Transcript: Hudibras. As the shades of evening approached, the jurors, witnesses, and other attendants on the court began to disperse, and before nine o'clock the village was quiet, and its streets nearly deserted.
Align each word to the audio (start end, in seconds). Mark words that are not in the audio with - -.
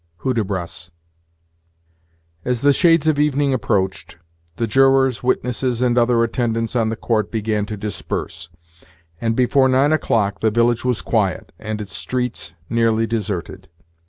Hudibras. 0.23 0.89
As 2.43 2.61
the 2.61 2.73
shades 2.73 3.05
of 3.05 3.19
evening 3.19 3.53
approached, 3.53 4.17
the 4.55 4.65
jurors, 4.65 5.21
witnesses, 5.21 5.83
and 5.83 5.95
other 5.95 6.23
attendants 6.23 6.75
on 6.75 6.89
the 6.89 6.95
court 6.95 7.29
began 7.29 7.67
to 7.67 7.77
disperse, 7.77 8.49
and 9.21 9.35
before 9.35 9.69
nine 9.69 9.91
o'clock 9.91 10.39
the 10.39 10.49
village 10.49 10.83
was 10.83 11.03
quiet, 11.03 11.51
and 11.59 11.79
its 11.79 11.95
streets 11.95 12.55
nearly 12.67 13.05
deserted. 13.05 13.69